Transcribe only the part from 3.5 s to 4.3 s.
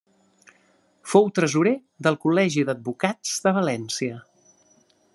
València.